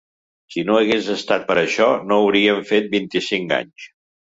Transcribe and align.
Si 0.55 0.63
no 0.69 0.77
hagués 0.83 1.11
estat 1.17 1.47
per 1.53 1.59
això 1.65 1.91
no 2.09 2.21
hauríem 2.25 2.67
fet 2.75 2.93
vint-i-cinc 2.99 3.61
anys! 3.65 3.93